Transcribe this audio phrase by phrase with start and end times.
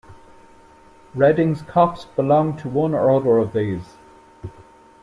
[1.15, 3.97] Reddings copse belonged to one or other of these.